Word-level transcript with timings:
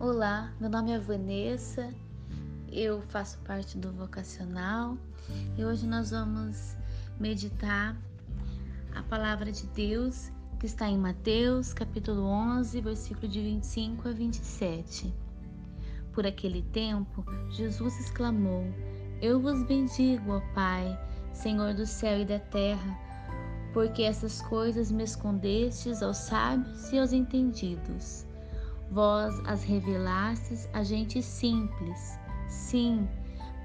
Olá, 0.00 0.52
meu 0.60 0.70
nome 0.70 0.92
é 0.92 0.98
Vanessa, 0.98 1.92
eu 2.70 3.02
faço 3.02 3.38
parte 3.40 3.76
do 3.76 3.92
vocacional 3.92 4.96
e 5.56 5.64
hoje 5.64 5.86
nós 5.86 6.10
vamos 6.10 6.76
meditar 7.18 7.96
a 8.94 9.02
palavra 9.02 9.50
de 9.50 9.66
Deus 9.68 10.30
que 10.58 10.66
está 10.66 10.88
em 10.88 10.98
Mateus, 10.98 11.72
capítulo 11.72 12.22
11, 12.24 12.80
versículo 12.80 13.28
de 13.28 13.40
25 13.40 14.08
a 14.08 14.12
27. 14.12 15.14
Por 16.12 16.26
aquele 16.26 16.62
tempo, 16.62 17.24
Jesus 17.50 17.98
exclamou: 18.00 18.64
Eu 19.22 19.40
vos 19.40 19.62
bendigo, 19.62 20.32
ó 20.32 20.40
Pai, 20.54 20.98
Senhor 21.32 21.74
do 21.74 21.86
céu 21.86 22.20
e 22.20 22.24
da 22.24 22.40
terra, 22.40 22.98
porque 23.72 24.02
essas 24.02 24.40
coisas 24.42 24.90
me 24.90 25.04
escondestes 25.04 26.02
aos 26.02 26.16
sábios 26.16 26.92
e 26.92 26.98
aos 26.98 27.12
entendidos. 27.12 28.26
Vós 28.90 29.38
as 29.46 29.62
revelastes 29.62 30.68
a 30.72 30.82
gente 30.82 31.22
simples. 31.22 32.18
Sim, 32.48 33.06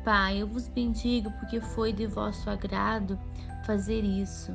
Pai, 0.04 0.42
eu 0.42 0.48
vos 0.48 0.68
bendigo 0.68 1.32
porque 1.40 1.62
foi 1.62 1.94
de 1.94 2.06
vosso 2.06 2.50
agrado 2.50 3.18
fazer 3.66 4.04
isso. 4.04 4.52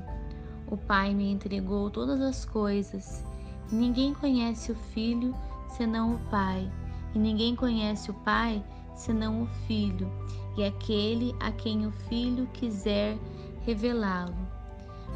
O 0.71 0.77
Pai 0.77 1.15
me 1.15 1.33
entregou 1.33 1.91
todas 1.91 2.21
as 2.21 2.45
coisas. 2.45 3.25
Ninguém 3.73 4.13
conhece 4.13 4.73
o 4.73 4.75
Filho 4.75 5.35
senão 5.69 6.15
o 6.15 6.19
Pai, 6.31 6.71
e 7.15 7.19
ninguém 7.19 7.55
conhece 7.55 8.11
o 8.11 8.15
Pai 8.15 8.63
senão 8.95 9.43
o 9.43 9.47
Filho, 9.67 10.11
e 10.57 10.65
aquele 10.65 11.35
a 11.41 11.53
quem 11.53 11.87
o 11.87 11.93
Filho 11.93 12.47
quiser 12.53 13.17
revelá-lo. 13.65 14.58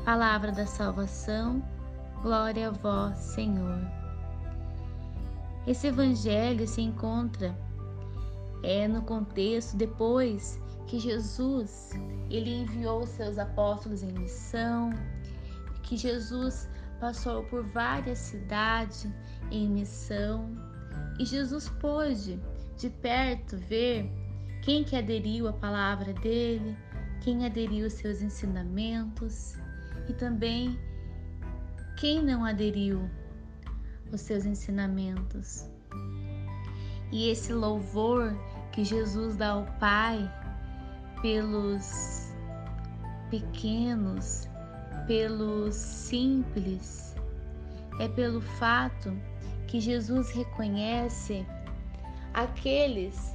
Palavra 0.04 0.50
da 0.50 0.66
salvação, 0.66 1.62
glória 2.22 2.68
a 2.68 2.70
vós, 2.70 3.16
Senhor. 3.16 3.80
Esse 5.66 5.86
evangelho 5.86 6.66
se 6.66 6.80
encontra 6.80 7.56
é 8.62 8.86
no 8.86 9.02
contexto 9.02 9.76
depois 9.76 10.60
que 10.86 10.98
Jesus 10.98 11.90
ele 12.30 12.62
enviou 12.62 13.06
seus 13.06 13.38
apóstolos 13.38 14.02
em 14.02 14.12
missão, 14.12 14.90
que 15.82 15.96
Jesus 15.96 16.68
passou 17.00 17.44
por 17.44 17.64
várias 17.64 18.18
cidades 18.18 19.08
em 19.50 19.68
missão 19.68 20.48
e 21.18 21.24
Jesus 21.24 21.68
pôde 21.80 22.40
de 22.76 22.90
perto 22.90 23.56
ver 23.56 24.10
quem 24.62 24.84
que 24.84 24.96
aderiu 24.96 25.48
à 25.48 25.52
palavra 25.52 26.12
dele, 26.14 26.76
quem 27.20 27.44
aderiu 27.44 27.84
aos 27.84 27.94
seus 27.94 28.22
ensinamentos 28.22 29.56
e 30.08 30.12
também 30.12 30.78
quem 31.96 32.22
não 32.22 32.44
aderiu 32.44 33.08
aos 34.10 34.20
seus 34.20 34.44
ensinamentos. 34.44 35.66
E 37.10 37.28
esse 37.28 37.52
louvor 37.52 38.34
que 38.72 38.84
Jesus 38.84 39.36
dá 39.36 39.50
ao 39.50 39.66
Pai 39.78 40.30
pelos 41.20 42.32
pequenos, 43.30 44.48
pelos 45.06 45.74
simples, 45.74 47.14
é 48.00 48.08
pelo 48.08 48.40
fato 48.40 49.16
que 49.66 49.80
Jesus 49.80 50.30
reconhece 50.30 51.46
aqueles 52.34 53.32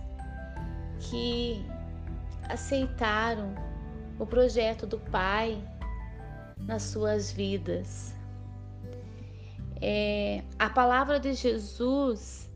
que 1.00 1.66
aceitaram 2.50 3.54
o 4.20 4.26
projeto 4.26 4.86
do 4.88 4.98
Pai 4.98 5.62
nas 6.60 6.84
suas 6.84 7.32
vidas. 7.32 8.14
É, 9.82 10.44
a 10.58 10.70
palavra 10.70 11.20
de 11.20 11.34
Jesus 11.34 12.50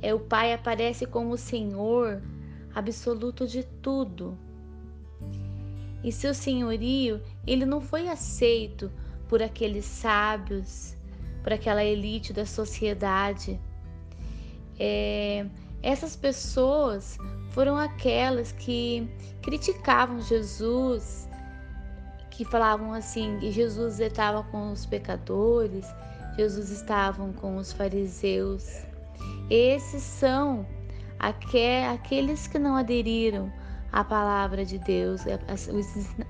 é 0.00 0.14
o 0.14 0.20
Pai 0.20 0.52
aparece 0.52 1.06
como 1.06 1.32
o 1.32 1.38
Senhor 1.38 2.22
absoluto 2.74 3.46
de 3.46 3.62
tudo. 3.82 4.36
E 6.02 6.10
seu 6.10 6.32
senhorio, 6.32 7.20
ele 7.46 7.66
não 7.66 7.80
foi 7.80 8.08
aceito 8.08 8.90
por 9.28 9.42
aqueles 9.42 9.84
sábios, 9.84 10.96
por 11.42 11.52
aquela 11.52 11.84
elite 11.84 12.32
da 12.32 12.46
sociedade. 12.46 13.60
É, 14.78 15.44
essas 15.82 16.16
pessoas 16.16 17.18
foram 17.50 17.76
aquelas 17.76 18.52
que 18.52 19.06
criticavam 19.42 20.20
Jesus, 20.22 21.28
que 22.40 22.44
falavam 22.46 22.94
assim 22.94 23.36
que 23.38 23.52
Jesus 23.52 24.00
estava 24.00 24.42
com 24.44 24.72
os 24.72 24.86
pecadores, 24.86 25.86
Jesus 26.38 26.70
estava 26.70 27.30
com 27.34 27.58
os 27.58 27.70
fariseus. 27.70 28.80
Esses 29.50 30.02
são 30.02 30.64
aqueles 31.18 32.46
que 32.46 32.58
não 32.58 32.76
aderiram 32.76 33.52
à 33.92 34.02
palavra 34.02 34.64
de 34.64 34.78
Deus, 34.78 35.20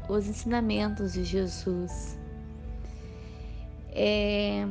os 0.09 0.26
ensinamentos 0.26 1.12
de 1.12 1.22
Jesus. 1.22 2.19
É, 3.92 4.66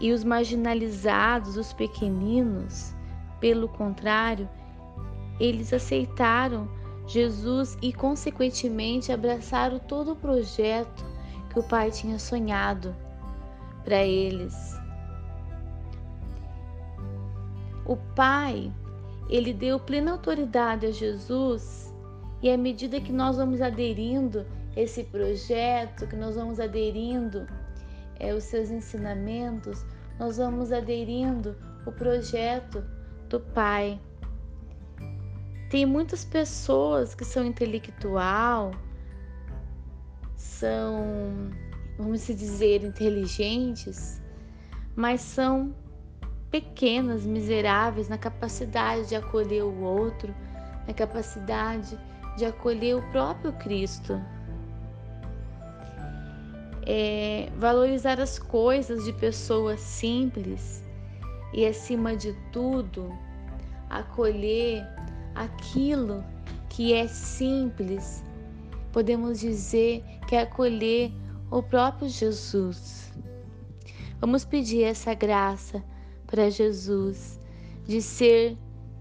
e 0.00 0.10
os 0.10 0.24
marginalizados, 0.24 1.56
os 1.56 1.72
pequeninos, 1.72 2.92
pelo 3.38 3.68
contrário, 3.68 4.48
eles 5.38 5.72
aceitaram 5.72 6.68
Jesus 7.08 7.78
e, 7.80 7.90
consequentemente, 7.90 9.10
abraçaram 9.10 9.78
todo 9.78 10.12
o 10.12 10.16
projeto 10.16 11.04
que 11.50 11.58
o 11.58 11.62
Pai 11.62 11.90
tinha 11.90 12.18
sonhado 12.18 12.94
para 13.82 14.04
eles. 14.04 14.78
O 17.86 17.96
Pai, 18.14 18.70
ele 19.30 19.54
deu 19.54 19.80
plena 19.80 20.12
autoridade 20.12 20.84
a 20.84 20.90
Jesus 20.90 21.90
e 22.42 22.50
à 22.50 22.56
medida 22.58 23.00
que 23.00 23.10
nós 23.10 23.38
vamos 23.38 23.62
aderindo 23.62 24.44
esse 24.76 25.02
projeto, 25.04 26.06
que 26.06 26.14
nós 26.14 26.36
vamos 26.36 26.60
aderindo 26.60 27.48
é, 28.20 28.34
os 28.34 28.44
seus 28.44 28.70
ensinamentos, 28.70 29.84
nós 30.18 30.36
vamos 30.36 30.70
aderindo 30.70 31.56
o 31.86 31.90
projeto 31.90 32.84
do 33.30 33.40
Pai. 33.40 33.98
Tem 35.70 35.84
muitas 35.84 36.24
pessoas 36.24 37.14
que 37.14 37.24
são 37.24 37.44
intelectual, 37.44 38.72
são, 40.34 41.50
vamos 41.98 42.26
dizer, 42.26 42.82
inteligentes, 42.82 44.22
mas 44.96 45.20
são 45.20 45.74
pequenas, 46.50 47.24
miseráveis 47.24 48.08
na 48.08 48.16
capacidade 48.16 49.08
de 49.08 49.14
acolher 49.14 49.62
o 49.62 49.82
outro, 49.82 50.34
na 50.86 50.94
capacidade 50.94 51.98
de 52.38 52.46
acolher 52.46 52.96
o 52.96 53.02
próprio 53.10 53.52
Cristo. 53.54 54.18
É, 56.86 57.50
valorizar 57.58 58.18
as 58.18 58.38
coisas 58.38 59.04
de 59.04 59.12
pessoas 59.12 59.80
simples 59.80 60.82
e, 61.52 61.66
acima 61.66 62.16
de 62.16 62.32
tudo, 62.50 63.12
acolher 63.90 64.86
aquilo 65.42 66.24
que 66.68 66.92
é 66.92 67.06
simples. 67.06 68.22
Podemos 68.92 69.40
dizer 69.40 70.02
que 70.26 70.34
é 70.34 70.42
acolher 70.42 71.12
o 71.50 71.62
próprio 71.62 72.08
Jesus. 72.08 73.12
Vamos 74.20 74.44
pedir 74.44 74.82
essa 74.82 75.14
graça 75.14 75.82
para 76.26 76.50
Jesus 76.50 77.38
de 77.86 78.02
ser 78.02 78.56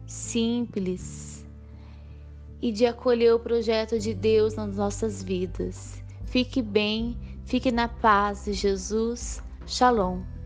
simples 0.06 1.46
e 2.62 2.72
de 2.72 2.86
acolher 2.86 3.34
o 3.34 3.40
projeto 3.40 4.00
de 4.00 4.14
Deus 4.14 4.56
nas 4.56 4.76
nossas 4.76 5.24
vidas. 5.24 6.02
Fique 6.26 6.62
bem 6.62 7.18
Fique 7.48 7.72
na 7.72 7.88
paz 7.88 8.44
de 8.44 8.52
Jesus. 8.52 9.42
Shalom. 9.66 10.37